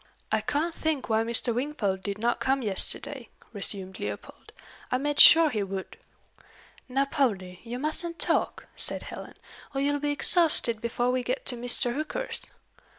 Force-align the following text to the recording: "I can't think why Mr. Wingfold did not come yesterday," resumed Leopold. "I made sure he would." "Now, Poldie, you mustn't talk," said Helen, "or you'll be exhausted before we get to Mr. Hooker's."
"I 0.31 0.41
can't 0.41 0.73
think 0.73 1.09
why 1.09 1.21
Mr. 1.23 1.53
Wingfold 1.53 2.01
did 2.01 2.17
not 2.17 2.39
come 2.39 2.63
yesterday," 2.63 3.29
resumed 3.53 3.99
Leopold. 3.99 4.51
"I 4.91 4.97
made 4.97 5.19
sure 5.19 5.51
he 5.51 5.61
would." 5.61 5.95
"Now, 6.89 7.05
Poldie, 7.05 7.59
you 7.61 7.77
mustn't 7.77 8.17
talk," 8.17 8.65
said 8.75 9.03
Helen, 9.03 9.35
"or 9.75 9.79
you'll 9.81 9.99
be 9.99 10.09
exhausted 10.09 10.81
before 10.81 11.11
we 11.11 11.21
get 11.21 11.45
to 11.45 11.55
Mr. 11.55 11.93
Hooker's." 11.93 12.41